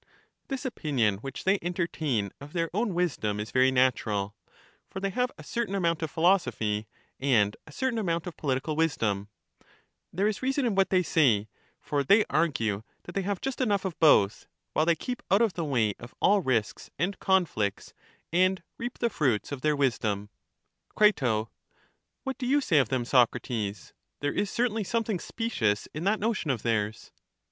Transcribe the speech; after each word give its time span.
This 0.47 0.65
opinion 0.65 1.19
which 1.19 1.43
they 1.43 1.59
entertain 1.61 2.31
of 2.41 2.53
their 2.53 2.71
own 2.73 2.95
wisdom 2.95 3.39
is 3.39 3.51
very 3.51 3.69
natural; 3.69 4.35
for 4.89 4.99
they 4.99 5.11
have 5.11 5.31
a 5.37 5.43
certain 5.43 5.75
amount 5.75 6.01
of 6.01 6.09
phi 6.09 6.23
losophy, 6.23 6.87
and 7.19 7.55
a 7.67 7.71
certain 7.71 7.99
amount 7.99 8.25
of 8.25 8.35
political 8.35 8.75
wisdom; 8.75 9.27
there 10.11 10.27
is 10.27 10.41
reason 10.41 10.65
in 10.65 10.73
what 10.73 10.89
they 10.89 11.03
say, 11.03 11.49
for 11.79 12.03
they 12.03 12.25
argue 12.31 12.81
that 13.03 13.11
they 13.11 13.21
have 13.21 13.41
just 13.41 13.61
enough 13.61 13.85
of 13.85 13.99
both, 13.99 14.47
while 14.73 14.87
they 14.87 14.95
keep 14.95 15.21
out 15.29 15.43
of 15.43 15.53
the 15.53 15.63
way 15.63 15.93
of 15.99 16.15
all 16.19 16.41
risks 16.41 16.89
and 16.97 17.19
conflicts 17.19 17.93
and 18.33 18.63
reap 18.79 18.97
the 18.97 19.07
fruits 19.11 19.51
of 19.51 19.61
their 19.61 19.75
wisdom. 19.75 20.29
Cri, 20.95 21.13
What 22.23 22.39
do 22.39 22.47
you 22.47 22.59
say 22.59 22.79
of 22.79 22.89
them, 22.89 23.05
Socrates? 23.05 23.93
There 24.19 24.33
is 24.33 24.49
certainly 24.49 24.83
something 24.83 25.19
specious 25.19 25.87
in 25.93 26.05
that 26.05 26.19
notion 26.19 26.49
of 26.49 26.63
theirs. 26.63 27.11